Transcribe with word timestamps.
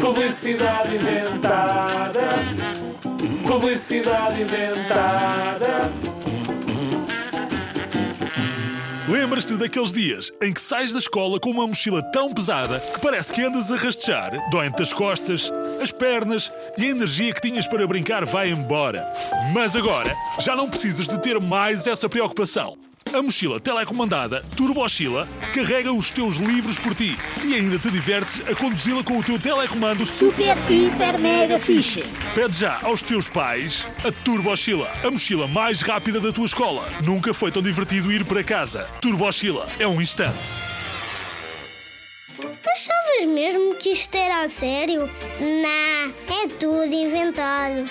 Publicidade 0.00 0.96
inventada. 0.96 2.28
Publicidade 3.46 4.42
inventada. 4.42 5.92
Lembras-te 9.08 9.56
daqueles 9.56 9.92
dias 9.92 10.32
em 10.42 10.52
que 10.52 10.60
sais 10.60 10.92
da 10.92 10.98
escola 10.98 11.38
com 11.38 11.50
uma 11.50 11.66
mochila 11.66 12.02
tão 12.02 12.32
pesada 12.32 12.80
que 12.80 13.00
parece 13.00 13.32
que 13.32 13.42
andas 13.42 13.70
a 13.70 13.76
rastejar? 13.76 14.50
Doem-te 14.50 14.82
as 14.82 14.92
costas, 14.92 15.52
as 15.80 15.92
pernas 15.92 16.52
e 16.76 16.86
a 16.86 16.88
energia 16.88 17.32
que 17.32 17.40
tinhas 17.40 17.68
para 17.68 17.86
brincar 17.86 18.24
vai 18.24 18.50
embora. 18.50 19.06
Mas 19.54 19.76
agora 19.76 20.12
já 20.40 20.56
não 20.56 20.68
precisas 20.68 21.06
de 21.06 21.20
ter 21.22 21.40
mais 21.40 21.86
essa 21.86 22.08
preocupação. 22.08 22.76
A 23.12 23.22
mochila 23.22 23.58
telecomandada 23.58 24.44
Turbochila 24.54 25.26
carrega 25.54 25.92
os 25.92 26.10
teus 26.10 26.36
livros 26.36 26.76
por 26.76 26.94
ti 26.94 27.16
e 27.44 27.54
ainda 27.54 27.78
te 27.78 27.90
divertes 27.90 28.40
a 28.46 28.54
conduzi-la 28.54 29.02
com 29.02 29.18
o 29.18 29.22
teu 29.22 29.38
telecomando 29.38 30.04
Super, 30.04 30.56
hiper, 30.70 31.18
mega 31.18 31.58
fixe. 31.58 32.04
Pede 32.34 32.58
já 32.58 32.80
aos 32.82 33.02
teus 33.02 33.28
pais 33.28 33.86
a 34.04 34.12
Turbochila, 34.12 34.90
a 35.02 35.10
mochila 35.10 35.46
mais 35.46 35.80
rápida 35.80 36.20
da 36.20 36.32
tua 36.32 36.46
escola. 36.46 36.86
Nunca 37.02 37.32
foi 37.32 37.50
tão 37.50 37.62
divertido 37.62 38.12
ir 38.12 38.24
para 38.24 38.44
casa. 38.44 38.88
Turbochila 39.00 39.66
é 39.78 39.86
um 39.86 40.00
instante. 40.00 40.38
Achavas 42.38 43.34
mesmo 43.34 43.74
que 43.76 43.90
isto 43.90 44.14
era 44.14 44.44
a 44.44 44.48
sério? 44.48 45.10
Não, 45.40 46.14
é 46.42 46.48
tudo 46.58 46.92
inventado. 46.92 47.88